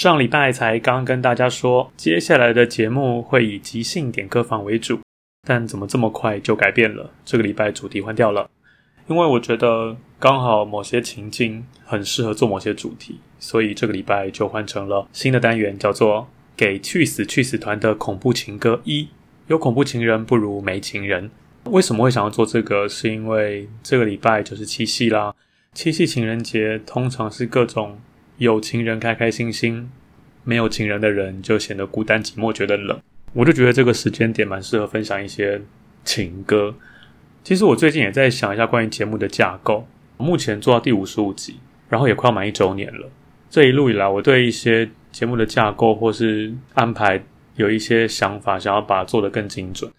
[0.00, 4.98] 上礼拜才刚跟大家说，接下来的节目会以即兴点歌房为主，
[5.46, 7.10] 但怎么这么快就改变了？
[7.22, 8.48] 这个礼拜主题换掉了，
[9.08, 16.22] 因为我觉得刚好某些情境很适合做某些主题，所以这个礼拜就换成了新的单元，叫做
[16.56, 19.02] 《给去死去死团的恐怖情歌一》，
[19.48, 21.30] 有恐怖情人不如没情人。
[21.64, 22.88] 为什么会想要做这个？
[22.88, 25.34] 是因为这个礼拜就是七夕啦，
[25.74, 28.00] 七夕情人节通常是各种。
[28.40, 29.90] 有情人开开心心，
[30.44, 32.98] 没有情人的人就显得孤单寂寞，觉得冷。
[33.34, 35.60] 我就觉得这个时间点蛮适合分享一些
[36.04, 36.74] 情歌。
[37.44, 39.86] 其实我最近也在想一下关于节目的架构，
[40.16, 41.56] 目前做到第五十五集，
[41.90, 43.10] 然后也快要满一周年了。
[43.50, 47.22] 这一路以来，我对一些节目的架构或是安排
[47.56, 49.92] 有一些想法，想要把它做得更精准。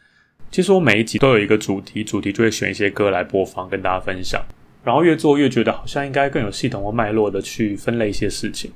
[0.50, 4.44] 其实我每一集都有一个主题，主题就会选一些歌来播放，跟大家分享。
[4.84, 8.72] 然后越做越觉得好像应该更有系统或脉络的去分类一些事情，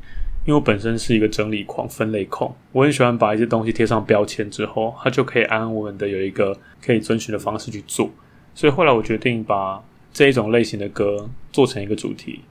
[0.45, 8.09] 因为我本身是一个整理狂、分类控，我很喜欢把一些东西贴上标签之后，它就可以安安稳稳的有一个可以遵循的方式去做。
[8.53, 9.83] 所以后来我决定把
[10.13, 12.41] 这一种类型的歌做成一个主题。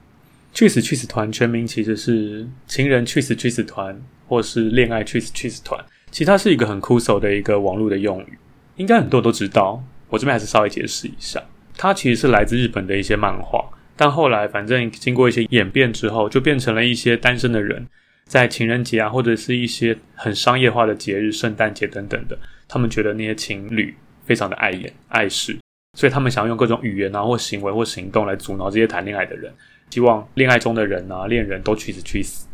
[0.53, 8.37] 去死去死团全名其实是情人去死去死团，或是恋爱去死去死团，其实它是一个很酷手的一个网络的用语，
[8.77, 9.83] 应该很多都知道。
[10.07, 11.43] 我这边还是稍微解释一下。
[11.77, 13.63] 它其实是来自日本的一些漫画，
[13.95, 17.85] 但后来反正经过一些演变之后，就变成了一些单身的人
[18.25, 22.37] 在情人节啊，或者是一些很商业化的节日，圣诞节等等的，
[22.67, 25.57] 他们觉得那些情侣非常的碍眼碍事，
[25.97, 29.53] 所以他们想要用各种语言啊，或行为或行动来阻挠这些谈恋爱的人，
[29.89, 32.47] 希望恋爱中的人啊，恋人都去死去死。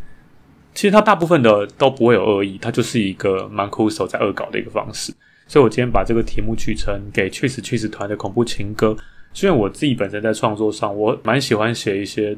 [0.73, 5.13] 其实他大部分的都不会有恶意，他就是一个蛮酷手在恶搞的一个方式。
[5.51, 8.95] 所以我今天把这个题目取成“给去死去死团的恐怖情歌”。
[9.35, 12.37] 虽然我自己本身在创作上，我蛮喜欢写一些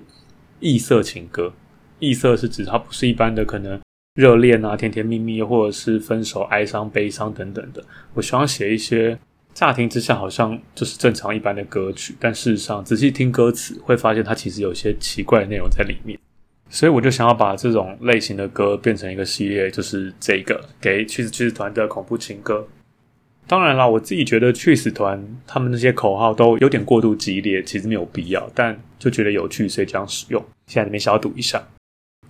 [0.59, 1.53] 异色情歌。
[1.99, 3.79] 异色是指它不是一般的可能
[4.15, 7.83] 热恋啊、甜甜蜜蜜，或者是分手、哀伤、悲伤等等的。
[8.15, 9.15] 我希望写一些
[9.53, 16.17] 乍听之下好像就是正常一般的歌曲，但事实上仔细听歌词会发现它其实有些奇怪的内容在里面。
[16.67, 22.67] 所以我就想要把这种类型的歌变成一个系列，就是这个“给去死去死团的恐怖情歌”。
[23.45, 30.43] 当然啦，我自己觉得去死团他们那些口号都有点过度激烈，其实没有必要，但就觉得有趣，所以这样使用。
[30.67, 31.61] 现在里面小赌一下，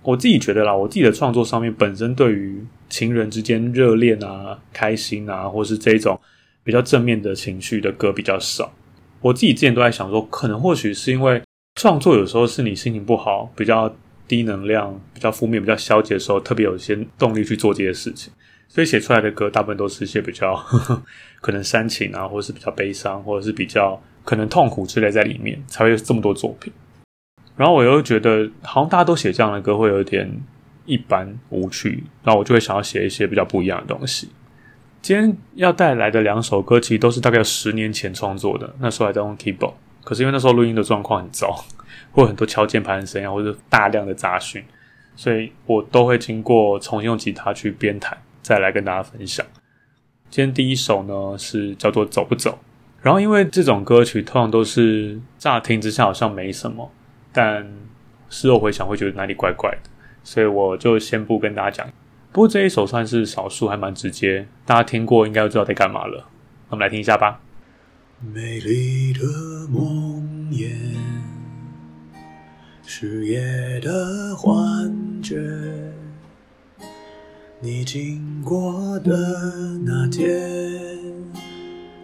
[0.02, 6.20] 我自己觉得啦，我自己的创作上面本身对于情人之间热恋啊、开心啊，或是这种
[6.64, 8.72] 比较正面的情绪的歌比较少。
[9.20, 11.40] 我自己之前都在想说，可能或许是因为
[11.76, 13.94] 创作有时候是你心情不好、比较
[14.26, 18.32] 低能量、比较负面、比较消极的时候，特别有一些动力去做这些事情。
[18.74, 21.00] 所以写出来的歌大部分都是一些比较呵呵
[21.40, 26.72] 可能煽情啊，或者是比较悲伤，或者是比较可能痛苦之类在里面，才会有这么多作品。
[27.56, 30.28] 然后我又觉得好像大家都写这样的歌会有点
[30.86, 34.28] 一般无趣，然后我就会想要写一些比较不一样的东西。
[35.00, 41.64] 今天要带来的两首歌其实都是大概十年前创作的，那时候还在用 keyboard，可是因为那时候录音的状况很糟，
[42.10, 44.64] 会有很多敲键盘的声音，或者大量的杂讯。
[45.14, 49.44] 所以我都会经过重新用吉他去编弹，再来跟大家分享。
[50.28, 52.50] 今天第一首呢是叫做《走不走》，
[53.00, 56.92] 然后因为这种歌曲通常都是乍听之下好像没什么，
[57.32, 57.66] 但
[58.28, 59.88] 事后回想会觉得哪里怪怪的，
[60.22, 61.86] 所以我就先不跟大家讲。
[62.32, 66.28] 不过这一首算是少数，还蛮直接，大家听过应该就知道在干嘛了。
[66.68, 67.40] 我们来听一下吧。
[68.20, 69.20] 美丽的
[69.70, 70.68] 梦魇，
[72.84, 76.03] 是夜的幻觉。
[77.64, 79.10] 你经过的
[79.86, 80.28] 那天，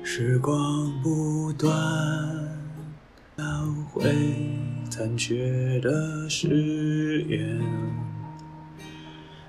[0.03, 1.71] 时光不断
[3.37, 3.45] 烧
[3.93, 4.11] 毁
[4.89, 7.61] 残缺的誓言。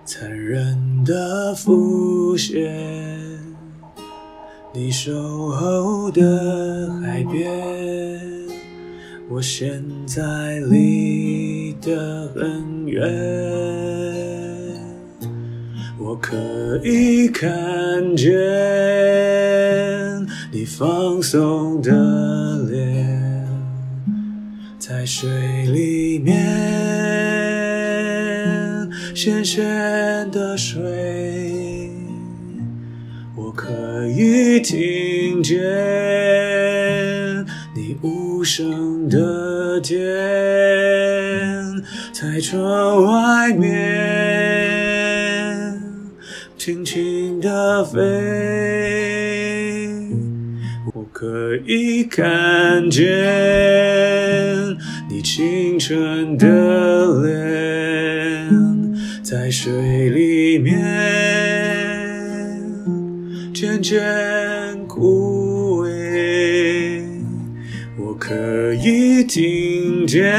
[0.03, 2.77] 残忍的浮现，
[4.73, 5.13] 你守
[5.51, 8.19] 候的海边，
[9.29, 13.80] 我现在离得很远。
[16.03, 16.35] 我可
[16.83, 18.27] 以看见
[20.51, 21.91] 你放松的
[22.67, 23.47] 脸，
[24.79, 25.29] 在水
[25.67, 26.35] 里面。
[29.13, 29.63] 咸咸
[30.31, 31.91] 的水，
[33.35, 33.69] 我可
[34.07, 35.59] 以听见
[37.75, 40.01] 你无声的甜，
[42.11, 44.70] 在窗外面
[46.63, 47.97] 轻轻的飞，
[50.93, 53.03] 我可以看见
[55.09, 55.95] 你清澈
[56.37, 58.51] 的脸。
[59.23, 60.77] 在水里面
[63.51, 63.99] 渐渐
[64.85, 67.01] 枯萎，
[67.97, 70.31] 我可以听见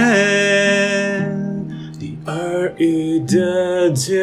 [1.98, 4.20] 你耳语的甜，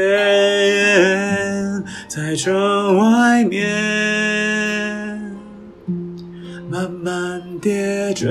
[2.21, 3.65] 在窗外面
[6.69, 8.27] 慢慢跌坠。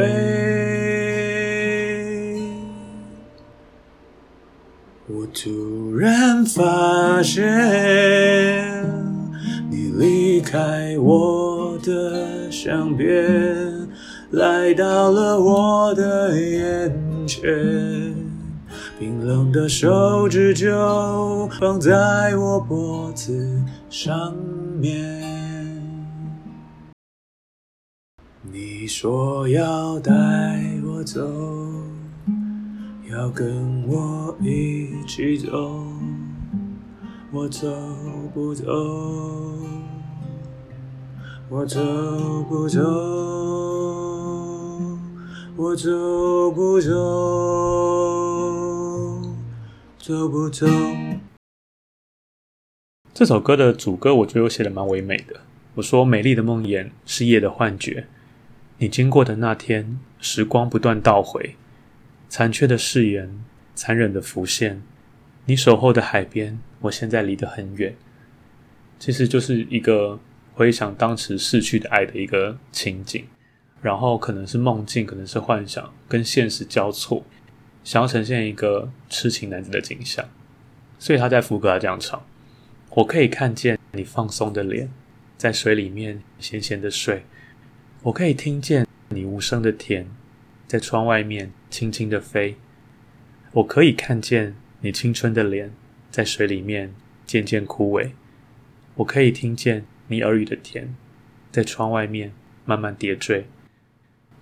[5.06, 7.42] 我突然发现，
[9.70, 13.88] 你离开我的身边，
[14.32, 16.92] 来到了我的眼
[17.26, 17.42] 前，
[18.98, 24.34] 冰冷的手指就放在我脖子上
[24.80, 25.24] 面。
[28.42, 30.12] 你说要带
[30.84, 31.22] 我走。
[33.08, 35.84] 要跟我一起走，
[37.30, 37.68] 我走
[38.34, 38.64] 不走？
[41.48, 41.80] 我走
[42.48, 42.82] 不走？
[45.56, 48.37] 我走不走？
[50.08, 50.66] 走不走？
[53.12, 55.42] 这首歌的主歌我觉得我写的蛮唯美的。
[55.74, 58.06] 我说：“美丽的梦魇是夜的幻觉，
[58.78, 61.56] 你经过的那天，时光不断倒回。”
[62.30, 63.44] 残缺的誓言，
[63.74, 64.82] 残忍的浮现。
[65.44, 67.94] 你守候的海边，我现在离得很远。
[68.98, 70.18] 其实就是一个
[70.54, 73.26] 回想当时逝去的爱的一个情景，
[73.82, 77.22] 然后可能是梦境，可能是幻想，跟现实交错，
[77.88, 80.22] 想要呈现一个痴情男子的景象。
[80.98, 82.22] 所以他在副歌他这样唱：
[82.90, 84.90] 我可以看见你放松的脸，
[85.38, 87.22] 在水里面咸咸的睡。
[88.02, 90.06] 我可以听见你无声的甜。
[90.66, 92.56] 在窗外面轻轻的飞，
[93.52, 95.72] 我可以看见你青春的脸，
[96.10, 98.10] 在水里面渐渐枯萎。
[98.96, 100.94] 我可以听见你耳语的甜，
[101.50, 102.34] 在窗外面
[102.66, 103.46] 慢慢叠坠。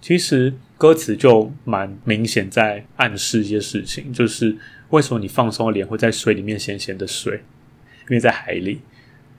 [0.06, 4.56] 其实歌词就蛮明显，在暗示一些事情，就是
[4.90, 7.42] 为什么你放松的脸会在水里面咸咸的睡？
[8.02, 8.82] 因为在海里。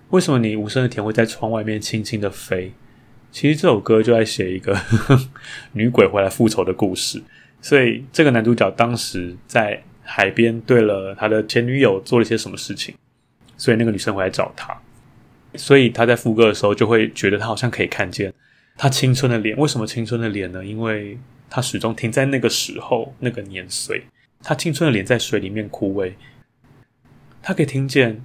[0.10, 2.74] 为什么你无声的甜会在窗外面轻轻的飞？
[3.32, 5.30] 其实这首歌就在写一个呵 呵
[5.72, 7.24] 女鬼回来复仇的故事，
[7.62, 12.94] 所以这个男主角当时在海边对了他的前女友做了些什么事情，
[13.56, 14.78] 所以那个女生回来找他，
[15.56, 18.34] 所以他在副歌的时候就会觉得他好像可以看见
[18.78, 19.58] 他青春的脸。
[19.58, 20.64] 为什么青春的脸呢？
[20.64, 21.18] 因为
[21.50, 24.04] 他始终停在那个时候，那个年岁，
[24.44, 26.14] 他青春的脸在水里面枯萎，
[27.42, 28.24] 他可以听见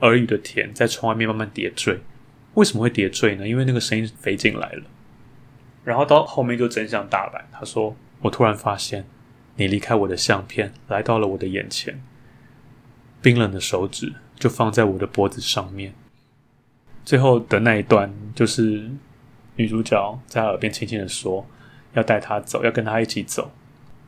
[0.00, 2.00] 耳语的甜在窗外面慢慢叠坠。
[2.54, 3.46] 为什么会叠坠呢？
[3.46, 4.84] 因为那个声音飞进来了，
[5.84, 7.44] 然后到后面就真相大白。
[7.52, 9.04] 他说：“我突然发现，
[9.56, 12.00] 你离开我的相片，来到了我的眼前，
[13.20, 15.92] 冰冷的手指就放在我的脖子上面。”
[17.04, 18.88] 最后的那一段就是
[19.56, 21.46] 女主角在他耳边轻轻的说
[21.94, 23.50] ：“要带他走，要跟他一起走。”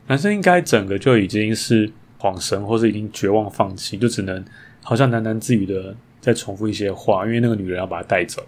[0.07, 4.43] 男生应该整个就已经是恍神，或是已经绝望放弃，就只能
[4.83, 8.45] 好像喃喃自语的在重复一些话，因为那个女人要把他带走。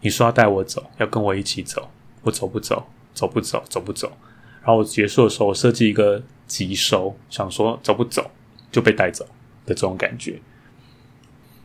[0.00, 1.90] 你说要带我走，要跟我一起走，
[2.22, 2.86] 我走不走？
[3.14, 3.62] 走不走？
[3.68, 4.12] 走不走？
[4.62, 8.30] 然后结束的时候，我设计一个急收，想说走不走
[8.70, 9.24] 就被带走
[9.66, 10.38] 的这种感觉。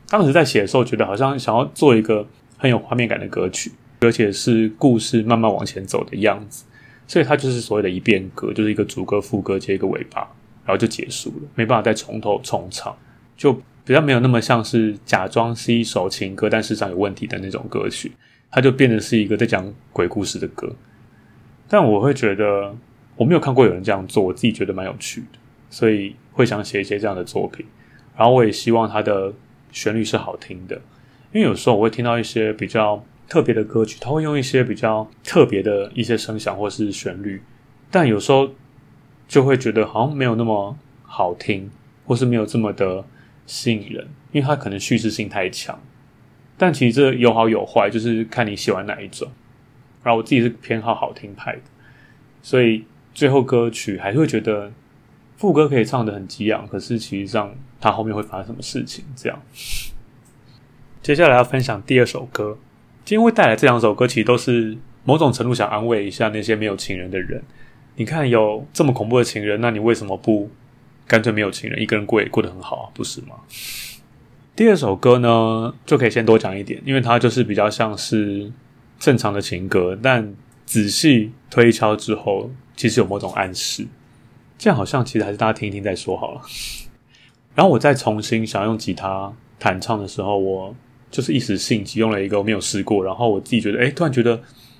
[0.07, 2.25] 当时在写的时候，觉得好像想要做一个
[2.57, 3.71] 很有画面感的歌曲，
[4.05, 6.65] 而且是故事慢慢往前走的样子，
[7.07, 10.21] 所以它就是所谓的一遍歌，就是一个主歌、副歌接一个尾巴，
[10.65, 12.95] 然后就结束了，没办法再从头重唱，
[13.35, 13.53] 就
[13.85, 18.11] 比较没有那么像是假装是一首情歌，但事实上有问题的那种歌曲，
[18.49, 20.73] 它就变得是一个在讲鬼故事的歌。
[21.67, 22.75] 但我会觉得
[23.15, 27.65] 我没有看过有人这样做，我自己觉得蛮有趣的，所以会想写一些这样的作品。
[28.15, 29.33] 然后我也希望它的
[29.71, 30.75] 旋律是好听的，
[31.31, 37.41] 因为有时候我会听到一些比较特别的歌曲，它会用一些比较特别的一些声响或是旋律，
[37.89, 38.51] 但有时候
[39.27, 41.69] 就会觉得好像没有那么好听，
[42.05, 43.03] 或是没有这么的
[43.45, 45.79] 吸引人，因为它可能叙事性太强。
[46.57, 49.27] 但其实这有好有坏，就是看你喜欢哪一种。
[50.03, 51.61] 然后我自己是偏好好听派的，
[52.41, 54.71] 所以最后歌曲还是会觉得
[55.37, 59.03] 副歌可以唱得很激昂，可是其实上它后面会发生什么事情？
[59.15, 59.41] 这样。
[61.01, 62.57] 接下来要分享第二首歌，
[63.05, 67.43] 今天会带来这两首歌，其实都是某种程度想安慰一下那些没有情人的人。
[67.95, 70.49] 你看有这么恐怖的情人，那你为什么不
[71.07, 73.35] 干脆没有情人，一个人过也过得很好啊，不是吗？
[74.55, 78.51] 第二首歌呢，就可以先多讲一点，因为它就是比较像是。
[78.99, 80.33] 正常的情歌，但
[80.65, 83.85] 仔细推敲之后，其实有某种暗示。
[84.57, 86.41] 这样好像其实还是大家听一听再说好了。
[87.53, 90.73] 然后我再重新想用吉他弹唱的时候，我
[91.13, 94.35] 就是一时兴起用了一个我没有试过，然后我自己觉得，哎，突然觉得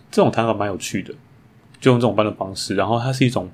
[0.10, 1.14] 这种弹法蛮有趣的，
[1.80, 2.74] 就用这种般的方式。
[2.74, 3.52] 然后它是一种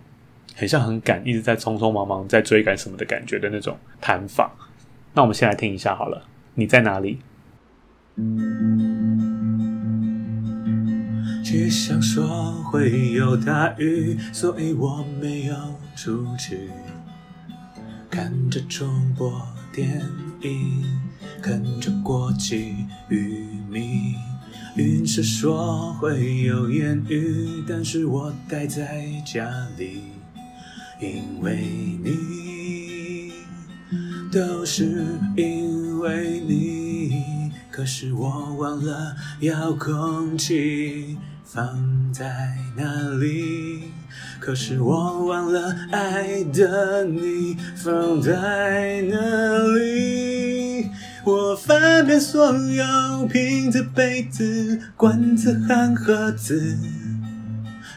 [0.55, 4.50] 很像很赶，一直在匆匆忙忙在追赶什么的感觉的那种弹法。
[5.13, 6.24] 那我们先来听一下好了，
[6.55, 7.19] 你在哪里？
[11.43, 12.24] 气象说
[12.71, 15.55] 会有大雨，所以我没有
[15.98, 16.69] 出去。
[18.09, 19.29] 看着重播
[19.74, 20.01] 电
[20.41, 21.09] 影，
[21.41, 24.15] 看着国际渔民。
[24.75, 30.03] 云是说会有烟雨，但是我待在家里，
[31.01, 31.58] 因为
[32.03, 33.31] 你，
[34.31, 35.05] 都是
[35.36, 37.51] 因为你。
[37.72, 41.17] 可是我忘了遥控器。
[41.51, 42.84] 放在哪
[43.19, 43.86] 里？
[44.39, 49.17] 可是我忘了爱的你放在哪？
[52.19, 56.77] 所有瓶子、杯子、罐子和盒子，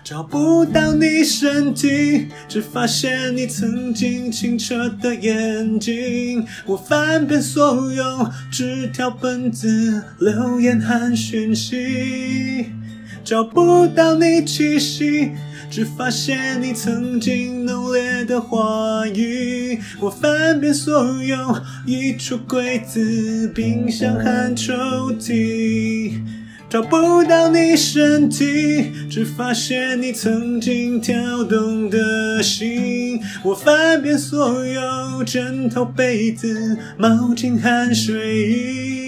[0.04, 6.46] 找不到你身体，只发现你曾经清澈的眼睛。
[6.66, 12.66] 我翻遍所有纸条、本子、留言和讯息。
[13.24, 15.30] 找不到你气息，
[15.72, 19.80] 只发现你曾经浓烈的话语。
[19.98, 21.36] 我翻遍所有
[21.86, 24.74] 衣橱、柜子、冰箱和抽
[25.18, 26.12] 屉，
[26.68, 33.18] 找不到你身体，只发现你曾经跳动的心。
[33.42, 39.01] 我翻遍所有枕头、被子、毛巾和睡衣。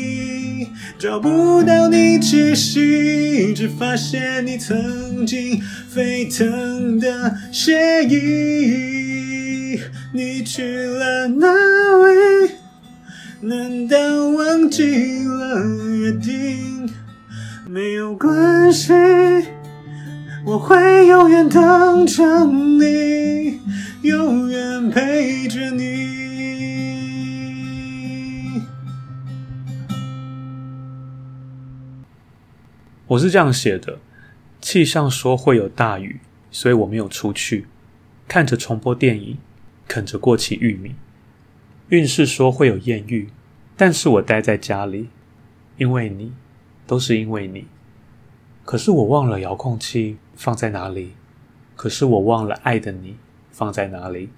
[1.05, 9.79] 找不到你气息，只发现你曾经沸腾的血液。
[10.15, 11.47] 你去了哪
[12.07, 12.53] 里？
[13.43, 13.99] 难道
[14.31, 14.83] 忘记
[15.27, 15.63] 了
[15.95, 16.89] 约定？
[17.69, 18.95] 没有关系，
[20.47, 23.61] 我会永远等着你，
[24.01, 26.24] 永远陪着你。
[33.09, 33.99] 我是这样写的：
[34.63, 36.21] 气象说会有大雨，
[36.51, 37.67] 所以我没有出去。
[38.27, 39.37] 看着重播电影，
[39.87, 40.95] 啃着过期玉米。
[41.91, 43.29] 运势说会有艳遇，
[43.77, 45.11] 但是我待在家里，
[45.77, 46.33] 因为你，
[46.87, 47.67] 都是因为你。
[48.65, 51.13] 可是我忘了遥控器放在哪里，
[51.77, 53.19] 可是我忘了爱的你
[53.51, 54.31] 放在哪里。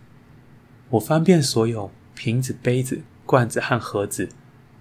[0.91, 4.29] 我翻遍所有瓶子、杯子、罐子和盒子，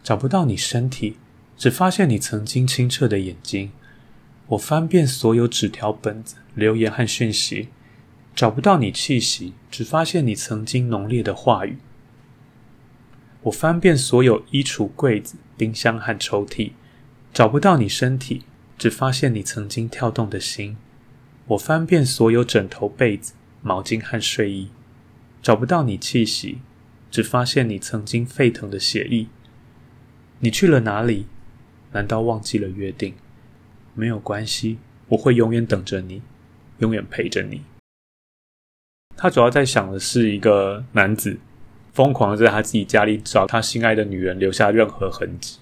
[0.01, 1.18] 找不到你身体。
[1.57, 3.71] 只发现你曾经清澈的眼睛。
[4.47, 7.69] 我翻遍所有纸条、本子、留言和讯息，
[8.35, 11.77] 找不到你气息，只发现你曾经浓烈的话语。
[13.43, 16.71] 我翻遍所有衣橱、柜子、冰箱和抽屉，
[17.33, 18.43] 找不到你身体，
[18.77, 20.77] 只发现你曾经跳动的心。
[21.47, 24.69] 我翻遍所有枕头、被子、毛巾和睡衣，
[25.41, 26.59] 找不到你气息，
[27.09, 29.27] 只发现你曾经沸腾的血液。
[30.39, 31.27] 你去了哪里？
[31.95, 33.13] 难道忘记了约定？
[33.93, 36.21] 没有关系，我会永远等着你，
[36.79, 37.61] 永远陪着你。
[39.15, 41.37] 他主要在想的是一个男子
[41.93, 45.59] 疯狂的在他自己家里找他心爱的女人，留下任何痕迹，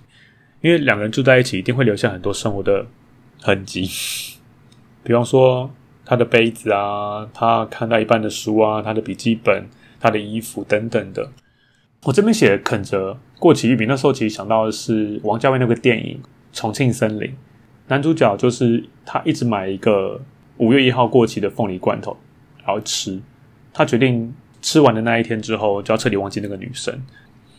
[0.61, 2.87] 因为两个人住在一起，一定会留下很多生活的
[3.39, 3.87] 痕迹，
[5.03, 5.69] 比方说
[6.03, 11.31] 他的杯子啊，他看到一半的书啊，他的笔记本、他的衣服等等的。
[12.03, 16.19] 我这边写啃着过期玉米，那时候其实想到的是王家卫那个电影
[16.51, 17.27] 《重庆森林》，
[17.87, 20.21] 男主角就是他一直买一个
[20.57, 22.15] 五月一号过期的凤梨罐头，
[22.65, 23.19] 然后吃。
[23.73, 26.93] 他决定吃完的那一天之后，就要彻底忘记那个女生。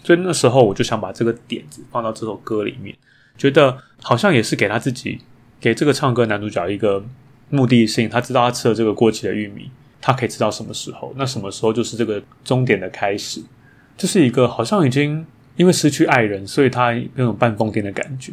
[0.02, 2.94] 所以那时候我就想把这个点子放到这首歌里面，
[3.38, 5.18] 觉得好像也是给他自己，
[5.58, 7.02] 给这个唱歌男主角一个
[7.48, 8.10] 目的性。
[8.10, 9.70] 他知道他吃了这个过期的玉米，
[10.02, 13.40] 他可以吃到什么时候，那什么时候就是这个终点的开始。
[13.96, 15.24] 这是一个好像已经
[15.56, 18.32] 因为失去爱人，所以他那种半疯癫的感觉，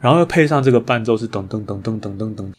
[0.00, 2.52] 然后又配上这个伴奏是噔噔噔噔噔噔噔，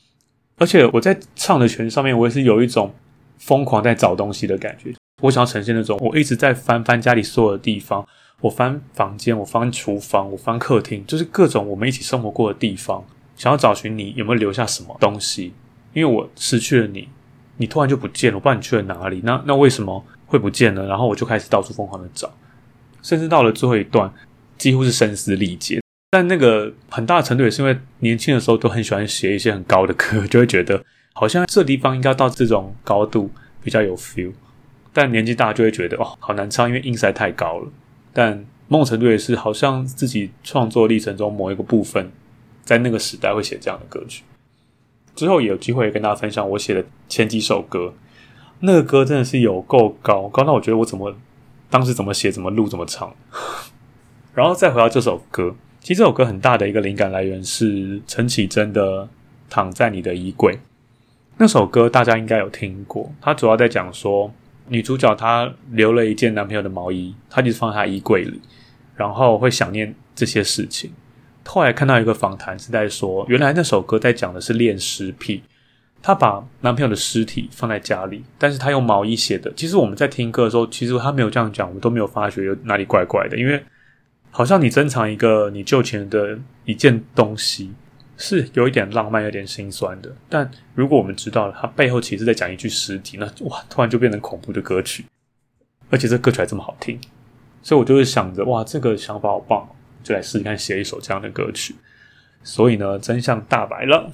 [0.58, 2.94] 而且我在唱的旋律上面，我也是有一种
[3.38, 4.94] 疯狂在找东西的感觉。
[5.22, 8.08] 我想要呈现那种我一直在翻翻家里所有的地方，
[8.40, 13.04] 我翻房间，我翻厨房，我翻客厅，就是各种我们一起生活过的地方，
[13.36, 15.54] 想要找寻你有没有留下什么东西。
[15.94, 17.08] 因为我失去了你，
[17.58, 19.22] 你突然就不见了，我不知道你去了哪里。
[19.24, 20.06] 那那为什么？
[20.28, 22.32] 会不见了，然后我就开始到处疯狂的找，
[23.02, 24.14] 甚至到了最后一段，
[24.58, 25.82] 几乎是声嘶力竭。
[26.12, 33.32] 但那个很大程度也是因为年轻的时候都很喜欢写一些很高的歌， 就会觉得好像这地方应该到这种高度
[33.64, 34.32] 比较有 feel。
[34.94, 37.68] 但年纪大就会觉得哦，好难唱，因为音色太高了。
[38.14, 42.12] 但某种程度也是好像自己创作历程中某一个部分，
[42.64, 44.24] 在那个时代会写这样的歌曲。
[45.16, 47.94] 之后也有机会跟大家分享我写的前几首歌。
[48.60, 51.16] 那个歌真的是有够高，高到我觉得我怎么
[51.70, 53.14] 当时怎么写、怎么录、怎么唱。
[54.34, 59.04] 然后再回到这首歌，其实这首歌很大的一个灵感来源是陈绮贞的
[59.50, 60.54] 《躺在你的衣柜》。
[61.38, 64.32] 那首歌大家应该有听过，它主要在讲说
[64.68, 68.42] 女主角她留了一件男朋友的毛衣，她就是放在她衣柜里，
[68.96, 70.92] 然后会想念这些事情。
[71.46, 75.44] 后来看到一个访谈是在说，原来那首歌在讲的是恋尸癖。
[76.02, 79.52] 她把男朋友的尸体放在家里，但是她用毛衣写的。
[79.56, 83.38] 其实我们在听歌的时候，其实她没有这样讲，我们都没有发觉有哪里怪怪的。
[83.38, 83.62] 因为
[84.32, 87.74] 好像你珍藏一个你旧情人的一件东西，
[88.18, 90.16] 是有一点浪漫，有点心酸的。
[90.30, 95.06] 但如果我们知道了，她背后其实在讲一具尸体，那哇，突然就变成恐怖的歌曲，
[95.90, 97.00] 而且这歌曲还这么好听，
[97.62, 99.68] 所以我就会想着，哇，这个想法好棒，
[100.04, 101.76] 就来试试看写一首这样的歌曲。
[102.44, 104.10] 所以呢，真相大白了。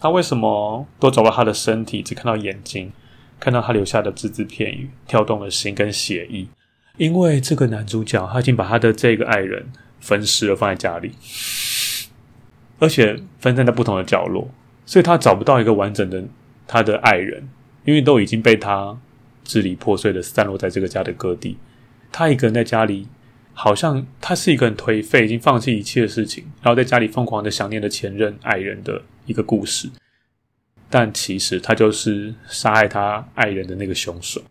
[0.00, 2.90] 他为什么都找不到他的身体，只看到眼睛，
[3.38, 6.48] 看到他留下的只字片语，跳动的心跟血意？
[6.96, 11.12] 因为这个男主角他已经把他的这个爱人分尸了，放在家里，
[12.78, 14.50] 而且分散在不同的角落，
[14.86, 16.24] 所以他找不到一个完整的
[16.66, 17.48] 他的爱人，
[17.84, 18.98] 因为都已经被他
[19.44, 21.58] 支离破碎的散落在这个家的各地。
[22.10, 23.06] 他一个人在家里，
[23.62, 29.00] 好像他是一个很颓废，已经放弃一切的事情，然后在家里疯狂的想念的前任爱人的。
[29.26, 29.88] 一个故事，
[30.88, 34.42] 但其实他就是杀害他爱人的那个凶手。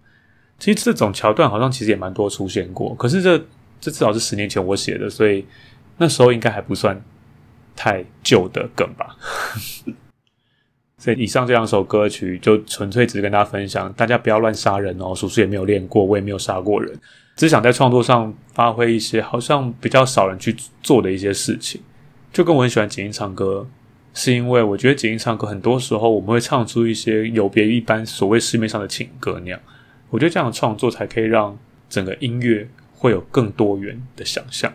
[0.58, 3.38] 其实这种桥段好像其实也蛮多出现过，可是这
[3.82, 5.46] 这至少是十年前我写的，所以
[5.98, 7.02] 那时候应该还不算
[7.76, 9.18] 太旧的梗吧。
[10.98, 15.14] 所以以上这两首歌曲就纯粹只是跟大家分享，大家不要乱杀人哦。
[15.14, 16.98] 叔叔也没有练过，我也没有杀过人，
[17.40, 21.80] 只想在创作上发挥一些好像比较少人去做的一些事情，
[22.34, 23.66] 就跟我很喜欢简音唱歌。
[24.14, 29.60] 是因为我觉得简音唱歌很多时候我们会唱出一些有别于一般所谓市面上的情歌那样，
[30.10, 31.58] 我觉得这样的创作才可以让
[31.90, 34.74] 整个音乐会有更多元的想象。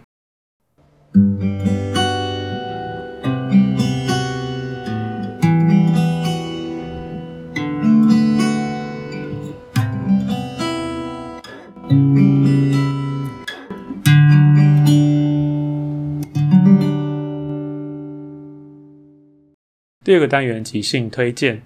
[20.04, 21.62] 第二个单元即兴推荐，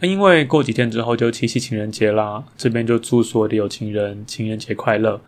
[0.00, 5.20] 因为过几天之后就七夕情人节啦，这边就祝所有的有情人情人节快乐。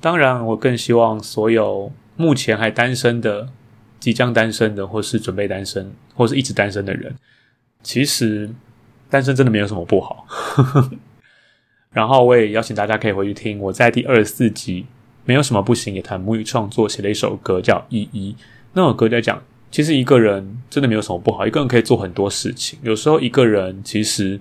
[0.00, 3.48] 当然，我更希望所有目前还单身的、
[3.98, 7.12] 即将单身的，或是准备单身，或是一直单身的人，
[7.82, 8.48] 其实
[9.10, 10.24] 单身真的没有什么不好。
[11.90, 14.82] 然后，我也邀请大家可以回去听我在第二十四集
[15.24, 18.36] 《没有什么不行》也谈母语创作写的一首歌，叫《依依》，
[18.74, 19.42] 那首歌在讲。
[19.70, 22.78] 其实一个人真的没有什么不好，一个人可以做很多事情。
[22.82, 24.40] 有时候一个人其实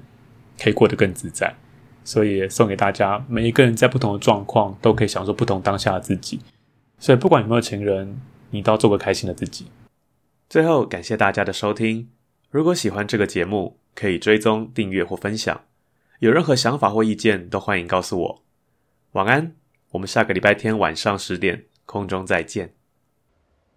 [0.57, 1.53] 可以过得更自在，
[2.03, 6.39] 所以送给大家，每一个人在不同的状况都可以享受不同当下的自己。
[6.99, 8.19] 所以不管有没有情人，
[8.51, 9.67] 你都要做个开心的自己。
[10.49, 12.09] 最后，感谢大家的收听。
[12.49, 15.61] 如果喜欢这个节目，可以追踪、订阅或分享。
[16.19, 18.43] 有任何想法或意见，都欢迎告诉我。
[19.11, 19.53] 晚安，
[19.91, 22.76] 我们下个礼拜天晚上十点空中再见。